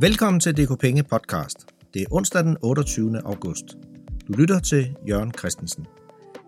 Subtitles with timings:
[0.00, 1.66] Velkommen til DK Penge podcast.
[1.94, 3.20] Det er onsdag den 28.
[3.24, 3.64] august.
[4.28, 5.86] Du lytter til Jørgen Christensen.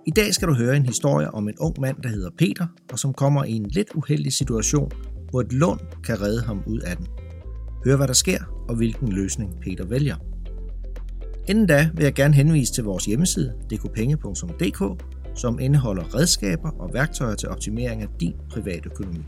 [0.06, 2.98] I dag skal du høre en historie om en ung mand, der hedder Peter, og
[2.98, 4.90] som kommer i en lidt uheldig situation,
[5.30, 7.06] hvor et lån kan redde ham ud af den.
[7.84, 10.16] Hør hvad der sker, og hvilken løsning Peter vælger.
[11.46, 15.02] Inden da vil jeg gerne henvise til vores hjemmeside dkpenge.dk,
[15.34, 19.24] som indeholder redskaber og værktøjer til optimering af din private økonomi.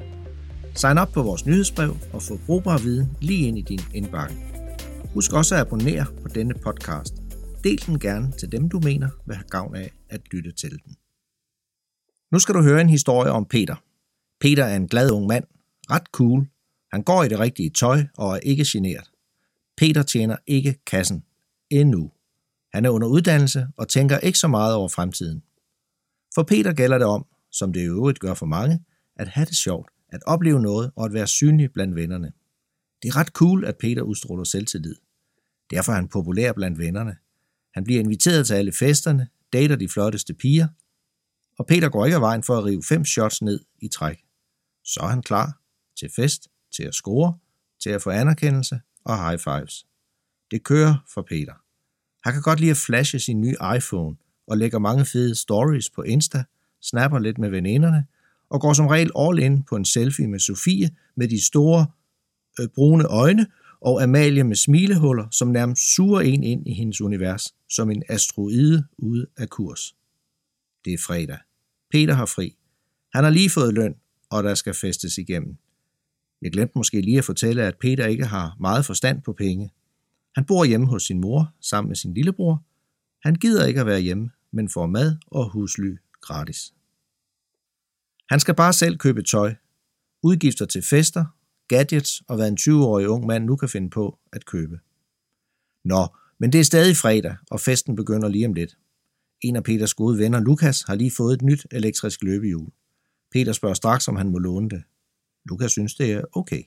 [0.75, 4.37] Sign op på vores nyhedsbrev og få brugbar viden lige ind i din indbakke.
[5.15, 7.15] Husk også at abonnere på denne podcast.
[7.65, 10.97] Del den gerne til dem, du mener vil have gavn af at lytte til den.
[12.33, 13.77] Nu skal du høre en historie om Peter.
[14.41, 15.45] Peter er en glad ung mand,
[15.91, 16.47] ret cool.
[16.93, 19.11] Han går i det rigtige tøj og er ikke generet.
[19.77, 21.25] Peter tjener ikke kassen.
[21.71, 22.11] Endnu.
[22.75, 25.43] Han er under uddannelse og tænker ikke så meget over fremtiden.
[26.35, 28.85] For Peter gælder det om, som det i øvrigt gør for mange,
[29.17, 32.33] at have det sjovt at opleve noget og at være synlig blandt vennerne.
[33.03, 34.95] Det er ret cool, at Peter udstråler selvtillid.
[35.71, 37.17] Derfor er han populær blandt vennerne.
[37.75, 40.69] Han bliver inviteret til alle festerne, dater de flotteste piger,
[41.59, 44.25] og Peter går ikke af vejen for at rive fem shots ned i træk.
[44.85, 45.61] Så er han klar
[45.99, 47.39] til fest, til at score,
[47.83, 49.87] til at få anerkendelse og high fives.
[50.51, 51.55] Det kører for Peter.
[52.25, 56.03] Han kan godt lide at flashe sin nye iPhone og lægger mange fede stories på
[56.03, 56.45] Insta,
[56.83, 58.07] snapper lidt med veninderne
[58.51, 61.87] og går som regel all in på en selfie med Sofie med de store
[62.61, 63.47] øh, brune øjne
[63.81, 68.85] og Amalie med smilehuller, som nærmest suger en ind i hendes univers, som en asteroide
[68.99, 69.97] ude af kurs.
[70.85, 71.39] Det er fredag.
[71.91, 72.57] Peter har fri.
[73.15, 73.95] Han har lige fået løn,
[74.31, 75.57] og der skal festes igennem.
[76.43, 79.71] Jeg glemte måske lige at fortælle, at Peter ikke har meget forstand på penge.
[80.35, 82.63] Han bor hjemme hos sin mor sammen med sin lillebror.
[83.23, 86.73] Han gider ikke at være hjemme, men får mad og husly gratis.
[88.31, 89.55] Han skal bare selv købe tøj,
[90.23, 91.25] udgifter til fester,
[91.69, 94.79] gadgets og hvad en 20-årig ung mand nu kan finde på at købe.
[95.85, 96.07] Nå,
[96.39, 98.77] men det er stadig fredag, og festen begynder lige om lidt.
[99.41, 102.71] En af Peters gode venner, Lukas, har lige fået et nyt elektrisk løbehjul.
[103.33, 104.83] Peter spørger straks, om han må låne det.
[105.49, 106.63] Lukas synes, det er okay.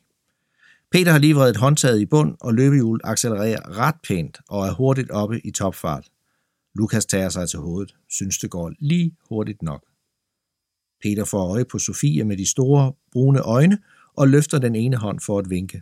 [0.91, 5.11] Peter har lige vredet håndtaget i bund, og løbehjulet accelererer ret pænt og er hurtigt
[5.11, 6.09] oppe i topfart.
[6.75, 9.92] Lukas tager sig til hovedet, synes det går lige hurtigt nok.
[11.03, 13.77] Peter får øje på Sofie med de store, brune øjne
[14.13, 15.81] og løfter den ene hånd for at vinke.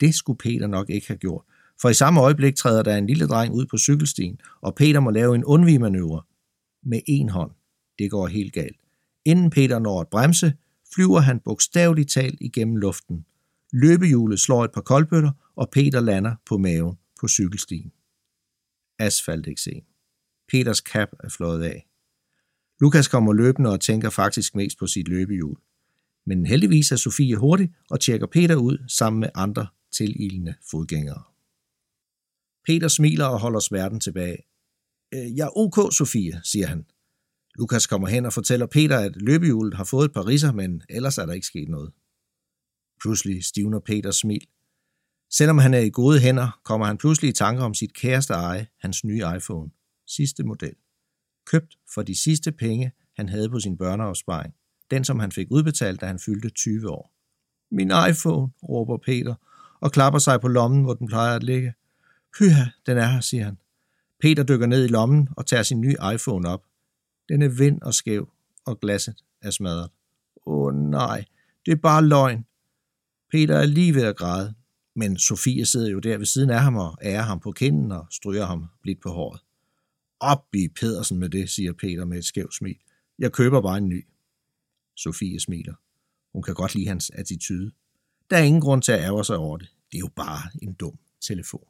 [0.00, 1.44] Det skulle Peter nok ikke have gjort,
[1.80, 5.10] for i samme øjeblik træder der en lille dreng ud på cykelstien, og Peter må
[5.10, 6.22] lave en undvigemanøvre
[6.82, 7.50] med en hånd.
[7.98, 8.76] Det går helt galt.
[9.24, 10.52] Inden Peter når at bremse,
[10.94, 13.24] flyver han bogstaveligt talt igennem luften.
[13.72, 17.92] Løbehjulet slår et par koldbøtter, og Peter lander på maven på cykelstien.
[18.98, 19.82] Asfalteksem.
[20.48, 21.86] Peters cap er flået af.
[22.84, 25.56] Lukas kommer løbende og tænker faktisk mest på sit løbehjul.
[26.26, 31.22] Men heldigvis er Sofie hurtig og tjekker Peter ud sammen med andre tilildende fodgængere.
[32.66, 34.36] Peter smiler og holder smerten tilbage.
[35.14, 36.86] Øh, jeg er ok, Sofie, siger han.
[37.54, 41.18] Lukas kommer hen og fortæller Peter, at løbehjulet har fået et par riser, men ellers
[41.18, 41.92] er der ikke sket noget.
[43.00, 44.46] Pludselig stivner Peters smil.
[45.30, 48.66] Selvom han er i gode hænder, kommer han pludselig i tanker om sit kæreste eje,
[48.80, 49.70] hans nye iPhone.
[50.06, 50.74] Sidste model
[51.44, 54.54] købt for de sidste penge, han havde på sin børneopsparing.
[54.90, 57.12] Den, som han fik udbetalt, da han fyldte 20 år.
[57.70, 59.34] Min iPhone, råber Peter,
[59.80, 61.74] og klapper sig på lommen, hvor den plejer at ligge.
[62.38, 63.58] Hyha, den er her, siger han.
[64.20, 66.62] Peter dykker ned i lommen og tager sin nye iPhone op.
[67.28, 68.28] Den er vind og skæv,
[68.66, 69.90] og glasset er smadret.
[70.46, 71.24] Åh oh, nej,
[71.66, 72.44] det er bare løgn.
[73.30, 74.54] Peter er lige ved at græde,
[74.96, 78.06] men Sofie sidder jo der ved siden af ham og ærer ham på kinden og
[78.10, 79.40] stryger ham blidt på håret.
[80.24, 82.78] Op i Pedersen med det, siger Peter med et skævt smil.
[83.18, 84.06] Jeg køber bare en ny.
[84.96, 85.74] Sofie smiler.
[86.32, 87.72] Hun kan godt lide hans attitude.
[88.30, 89.68] Der er ingen grund til at ærge sig over det.
[89.92, 91.66] Det er jo bare en dum telefon.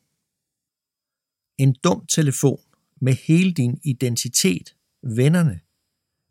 [1.59, 2.61] En dum telefon
[3.01, 5.61] med hele din identitet, vennerne.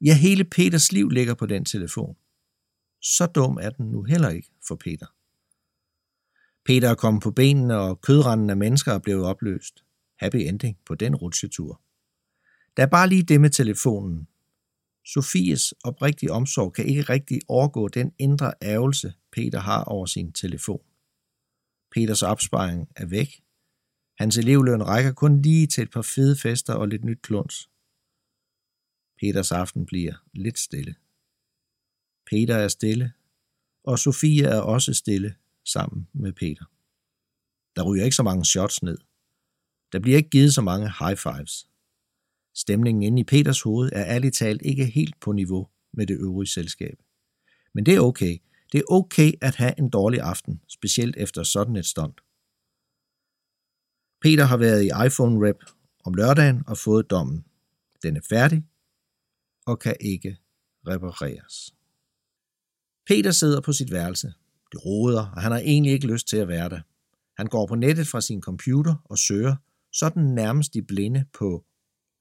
[0.02, 2.18] Ja, hele Peters liv ligger på den telefon.
[3.02, 5.08] Så dum er den nu heller ikke for Peter.
[6.66, 9.84] Peter er kommet på benene, og kødranden af mennesker er blevet opløst.
[10.20, 11.82] Happy ending på den rutsjetur.
[12.78, 14.28] Der er bare lige det med telefonen.
[15.06, 20.82] Sofies oprigtige omsorg kan ikke rigtig overgå den indre ærgelse, Peter har over sin telefon.
[21.92, 23.44] Peters opsparing er væk.
[24.18, 27.70] Hans elevløn rækker kun lige til et par fede fester og lidt nyt kluns.
[29.20, 30.96] Peters aften bliver lidt stille.
[32.26, 33.14] Peter er stille,
[33.84, 35.36] og Sofie er også stille
[35.66, 36.66] sammen med Peter.
[37.76, 38.98] Der ryger ikke så mange shots ned.
[39.92, 41.68] Der bliver ikke givet så mange high fives.
[42.56, 46.50] Stemningen inde i Peters hoved er ærligt talt ikke helt på niveau med det øvrige
[46.50, 46.98] selskab.
[47.74, 48.38] Men det er okay.
[48.72, 52.22] Det er okay at have en dårlig aften, specielt efter sådan et stunt.
[54.22, 55.64] Peter har været i iPhone Rep
[56.04, 57.46] om lørdagen og fået dommen.
[58.04, 58.64] Den er færdig
[59.66, 60.38] og kan ikke
[60.88, 61.76] repareres.
[63.08, 64.34] Peter sidder på sit værelse.
[64.72, 66.82] Det roder, og han har egentlig ikke lyst til at være der.
[67.38, 69.56] Han går på nettet fra sin computer og søger,
[69.92, 71.66] sådan nærmest i blinde på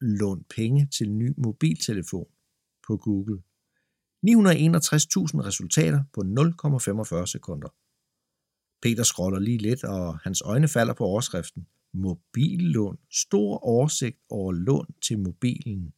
[0.02, 2.26] lån penge til ny mobiltelefon
[2.86, 3.42] på Google.
[4.26, 6.20] 961.000 resultater på
[7.20, 7.68] 0,45 sekunder.
[8.82, 11.66] Peter scroller lige lidt, og hans øjne falder på overskriften.
[11.94, 12.98] Mobillån.
[13.10, 15.92] Stor oversigt over lån til mobilen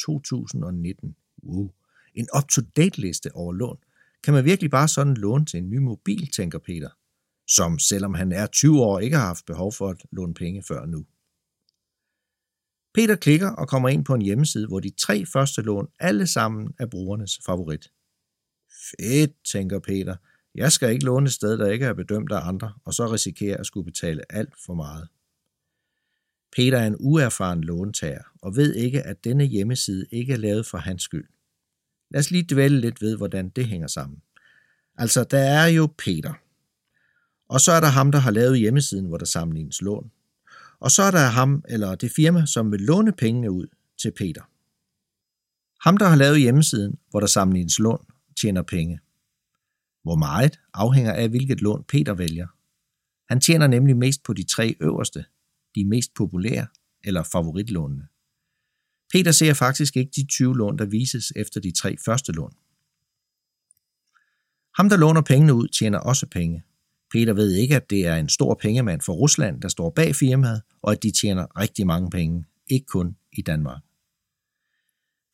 [0.00, 1.16] 2019.
[1.44, 1.72] Wow.
[2.14, 3.76] En up-to-date liste over lån.
[4.22, 6.90] Kan man virkelig bare sådan låne til en ny mobil, tænker Peter,
[7.48, 10.86] som selvom han er 20 år ikke har haft behov for at låne penge før
[10.86, 11.06] nu.
[12.96, 16.74] Peter klikker og kommer ind på en hjemmeside, hvor de tre første lån alle sammen
[16.78, 17.90] er brugernes favorit.
[18.90, 20.16] Fedt, tænker Peter.
[20.54, 23.56] Jeg skal ikke låne et sted, der ikke er bedømt af andre, og så risikere
[23.56, 25.08] at skulle betale alt for meget.
[26.56, 30.78] Peter er en uerfaren låntager og ved ikke, at denne hjemmeside ikke er lavet for
[30.78, 31.28] hans skyld.
[32.10, 34.22] Lad os lige dvæle lidt ved, hvordan det hænger sammen.
[34.98, 36.32] Altså, der er jo Peter.
[37.48, 40.10] Og så er der ham, der har lavet hjemmesiden, hvor der sammenlignes lån.
[40.80, 43.66] Og så er der ham eller det firma, som vil låne pengene ud
[44.02, 44.42] til Peter.
[45.88, 48.06] Ham, der har lavet hjemmesiden, hvor der sammenlignes lån,
[48.40, 49.00] tjener penge.
[50.02, 52.46] Hvor meget afhænger af, hvilket lån Peter vælger.
[53.28, 55.24] Han tjener nemlig mest på de tre øverste,
[55.74, 56.66] de mest populære
[57.04, 58.06] eller favoritlånene.
[59.12, 62.52] Peter ser faktisk ikke de 20 lån, der vises efter de tre første lån.
[64.76, 66.62] Ham, der låner pengene ud, tjener også penge.
[67.12, 70.62] Peter ved ikke, at det er en stor pengemand for Rusland, der står bag firmaet,
[70.82, 73.82] og at de tjener rigtig mange penge, ikke kun i Danmark.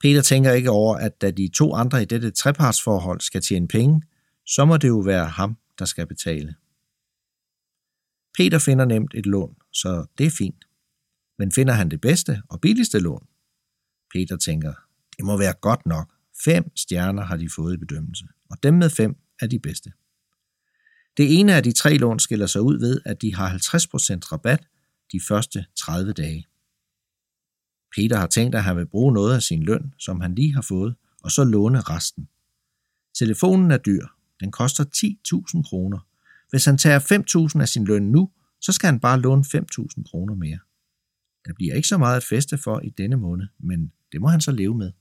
[0.01, 4.03] Peter tænker ikke over, at da de to andre i dette trepartsforhold skal tjene penge,
[4.47, 6.55] så må det jo være ham, der skal betale.
[8.39, 10.65] Peter finder nemt et lån, så det er fint.
[11.39, 13.27] Men finder han det bedste og billigste lån?
[14.15, 14.75] Peter tænker,
[15.17, 16.15] det må være godt nok.
[16.45, 19.93] Fem stjerner har de fået i bedømmelse, og dem med fem er de bedste.
[21.17, 24.67] Det ene af de tre lån skiller sig ud ved, at de har 50% rabat
[25.13, 26.47] de første 30 dage.
[27.97, 30.63] Peter har tænkt, at han vil bruge noget af sin løn, som han lige har
[30.63, 32.29] fået, og så låne resten.
[33.19, 34.07] Telefonen er dyr.
[34.41, 35.99] Den koster 10.000 kroner.
[36.51, 36.99] Hvis han tager
[37.55, 38.31] 5.000 af sin løn nu,
[38.61, 40.59] så skal han bare låne 5.000 kroner mere.
[41.47, 44.41] Der bliver ikke så meget at feste for i denne måned, men det må han
[44.41, 44.93] så leve med.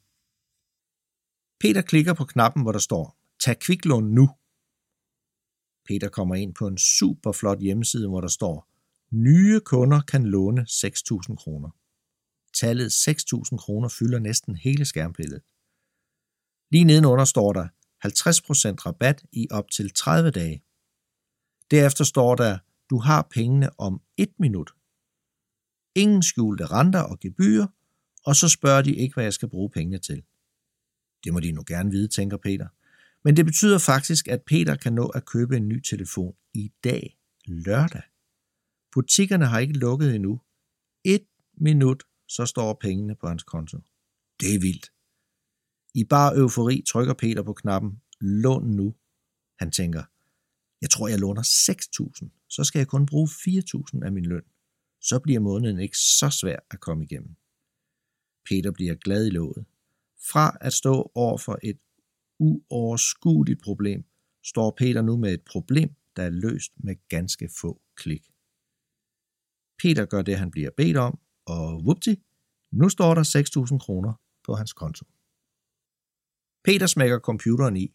[1.60, 4.30] Peter klikker på knappen, hvor der står, tag kviklån nu.
[5.86, 8.68] Peter kommer ind på en super flot hjemmeside, hvor der står,
[9.12, 11.70] nye kunder kan låne 6.000 kroner.
[12.54, 15.44] Tallet 6.000 kroner fylder næsten hele skærmbilledet.
[16.72, 17.68] Lige nedenunder står der
[18.06, 18.08] 50%
[18.86, 20.64] rabat i op til 30 dage.
[21.72, 22.58] Derefter står der,
[22.90, 24.72] du har pengene om et minut.
[25.96, 27.68] Ingen skjulte renter og gebyrer,
[28.26, 30.24] og så spørger de ikke, hvad jeg skal bruge pengene til.
[31.24, 32.68] Det må de nu gerne vide, tænker Peter.
[33.24, 37.18] Men det betyder faktisk, at Peter kan nå at købe en ny telefon i dag,
[37.46, 38.02] lørdag.
[38.92, 40.42] Butikkerne har ikke lukket endnu.
[41.04, 41.26] Et
[41.58, 43.78] minut, så står pengene på hans konto.
[44.40, 44.92] Det er vildt.
[45.94, 48.96] I bare eufori trykker Peter på knappen, lån nu.
[49.60, 50.04] Han tænker,
[50.82, 54.44] jeg tror, jeg låner 6.000, så skal jeg kun bruge 4.000 af min løn.
[55.02, 57.36] Så bliver måneden ikke så svær at komme igennem.
[58.46, 59.66] Peter bliver glad i låget.
[60.32, 61.80] Fra at stå over for et
[62.48, 64.04] uoverskueligt problem,
[64.46, 68.24] står Peter nu med et problem, der er løst med ganske få klik.
[69.82, 72.16] Peter gør det, han bliver bedt om, og vupti,
[72.72, 73.24] nu står der
[73.72, 74.14] 6.000 kroner
[74.46, 75.06] på hans konto.
[76.64, 77.94] Peter smækker computeren i,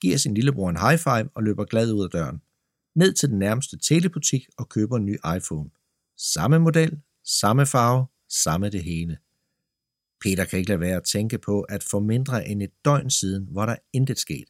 [0.00, 2.42] giver sin lillebror en high five og løber glad ud af døren.
[2.94, 5.70] Ned til den nærmeste telebutik og køber en ny iPhone.
[6.16, 9.18] Samme model, samme farve, samme det hele.
[10.20, 13.48] Peter kan ikke lade være at tænke på, at for mindre end et døgn siden
[13.54, 14.48] var der intet sket.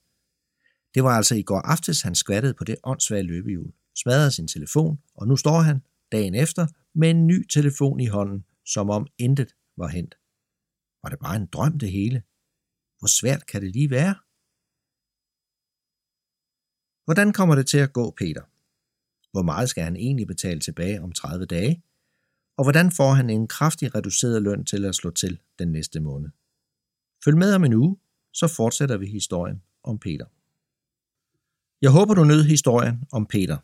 [0.94, 4.98] Det var altså i går aftes, han skvattede på det åndssvage løbehjul, smadrede sin telefon,
[5.14, 5.80] og nu står han,
[6.12, 10.14] dagen efter, med en ny telefon i hånden, som om intet var hent.
[11.02, 12.22] Var det bare en drøm det hele?
[12.98, 14.14] Hvor svært kan det lige være?
[17.04, 18.42] Hvordan kommer det til at gå, Peter?
[19.32, 21.82] Hvor meget skal han egentlig betale tilbage om 30 dage?
[22.56, 26.30] Og hvordan får han en kraftig reduceret løn til at slå til den næste måned?
[27.24, 27.96] Følg med om en uge,
[28.32, 30.26] så fortsætter vi historien om Peter.
[31.82, 33.58] Jeg håber, du nød historien om Peter.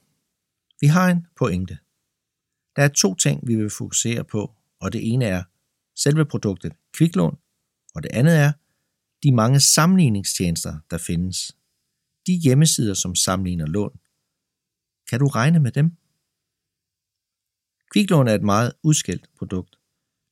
[0.80, 1.78] Vi har en pointe.
[2.76, 5.42] Der er to ting, vi vil fokusere på, og det ene er
[5.97, 7.38] selve produktet kviklån,
[7.94, 8.52] og det andet er
[9.23, 11.56] de mange sammenligningstjenester, der findes.
[12.26, 13.99] De hjemmesider, som sammenligner lån.
[15.11, 15.97] Kan du regne med dem?
[17.90, 19.78] Kviklån er et meget udskældt produkt.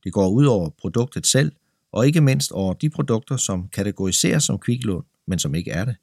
[0.04, 1.52] Det går ud over produktet selv,
[1.92, 5.96] og ikke mindst over de produkter, som kategoriseres som kviklån, men som ikke er det.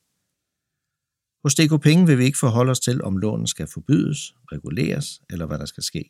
[1.43, 5.45] Hos DK Penge vil vi ikke forholde os til, om lånen skal forbydes, reguleres eller
[5.45, 6.09] hvad der skal ske.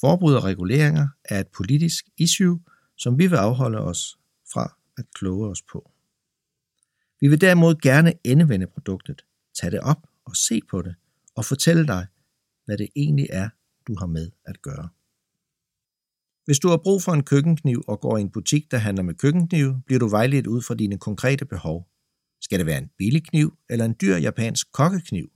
[0.00, 2.60] Forbud og reguleringer er et politisk issue,
[2.96, 4.18] som vi vil afholde os
[4.52, 5.90] fra at kloge os på.
[7.20, 9.24] Vi vil derimod gerne endevende produktet,
[9.60, 10.94] tage det op og se på det,
[11.34, 12.06] og fortælle dig,
[12.64, 13.48] hvad det egentlig er,
[13.86, 14.88] du har med at gøre.
[16.44, 19.14] Hvis du har brug for en køkkenkniv og går i en butik, der handler med
[19.14, 21.88] køkkenknive, bliver du vejledt ud fra dine konkrete behov.
[22.40, 25.30] Skal det være en billig kniv eller en dyr japansk kokkekniv?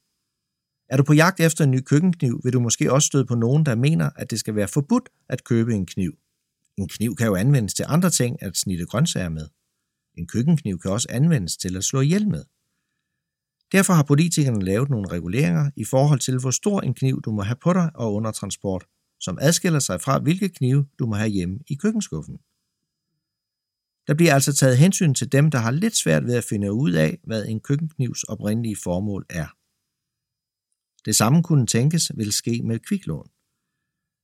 [0.89, 3.67] Er du på jagt efter en ny køkkenkniv, vil du måske også støde på nogen,
[3.67, 6.19] der mener, at det skal være forbudt at købe en kniv.
[6.77, 9.49] En kniv kan jo anvendes til andre ting at snitte grøntsager med.
[10.19, 12.45] En køkkenkniv kan også anvendes til at slå ihjel med.
[13.73, 17.43] Derfor har politikerne lavet nogle reguleringer i forhold til, hvor stor en kniv du må
[17.43, 18.85] have på dig og under transport,
[19.21, 22.39] som adskiller sig fra, hvilke knive du må have hjemme i køkkenskuffen.
[24.07, 26.93] Der bliver altså taget hensyn til dem, der har lidt svært ved at finde ud
[26.93, 29.47] af, hvad en køkkenknivs oprindelige formål er.
[31.05, 33.29] Det samme kunne tænkes vil ske med kviklån.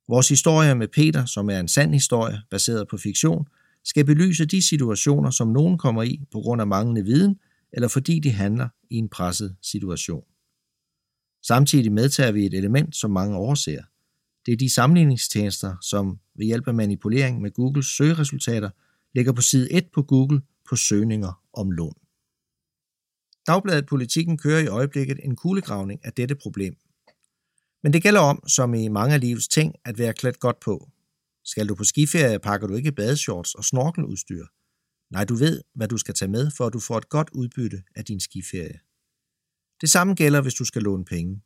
[0.08, 3.48] Vores historie med Peter, som er en sand historie baseret på fiktion,
[3.84, 7.40] skal belyse de situationer, som nogen kommer i på grund af manglende viden,
[7.75, 10.25] eller fordi de handler i en presset situation.
[11.47, 13.83] Samtidig medtager vi et element, som mange overser.
[14.47, 18.71] Det er de sammenligningstjenester, som ved hjælp af manipulering med Googles søgeresultater
[19.14, 21.95] ligger på side 1 på Google på søgninger om lån.
[23.47, 26.76] Dagbladet Politikken kører i øjeblikket en kuglegravning af dette problem.
[27.83, 30.90] Men det gælder om, som i mange af livets ting, at være klædt godt på.
[31.45, 34.45] Skal du på skiferie, pakker du ikke badeshorts og snorkeludstyr.
[35.11, 37.82] Nej, du ved, hvad du skal tage med, for at du får et godt udbytte
[37.96, 38.80] af din skiferie.
[39.80, 41.42] Det samme gælder, hvis du skal låne penge.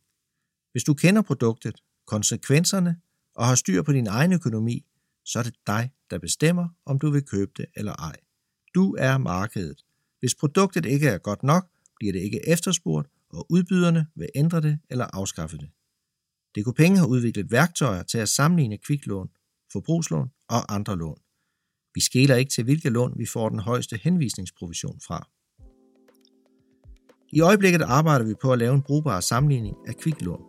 [0.73, 3.01] Hvis du kender produktet, konsekvenserne
[3.35, 4.87] og har styr på din egen økonomi,
[5.25, 8.17] så er det dig, der bestemmer, om du vil købe det eller ej.
[8.75, 9.85] Du er markedet.
[10.21, 14.79] Hvis produktet ikke er godt nok, bliver det ikke efterspurgt, og udbyderne vil ændre det
[14.91, 15.71] eller afskaffe det.
[16.55, 19.31] DK Penge har udviklet værktøjer til at sammenligne kviklån,
[19.73, 21.19] forbrugslån og andre lån.
[21.99, 25.29] Vi skæler ikke til, hvilke lån vi får den højeste henvisningsprovision fra.
[27.33, 30.43] I øjeblikket arbejder vi på at lave en brugbar sammenligning af kviklån.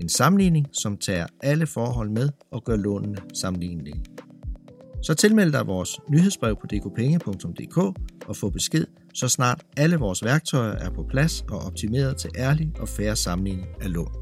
[0.00, 4.04] En sammenligning, som tager alle forhold med og gør lånene sammenlignelige.
[5.02, 7.76] Så tilmeld dig vores nyhedsbrev på dkpenge.dk
[8.28, 12.72] og få besked, så snart alle vores værktøjer er på plads og optimeret til ærlig
[12.80, 14.12] og færre sammenligning af lån.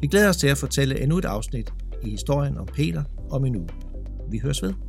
[0.00, 3.56] Vi glæder os til at fortælle endnu et afsnit i historien om Peter om en
[3.56, 3.68] uge.
[4.30, 4.87] Vi høres ved.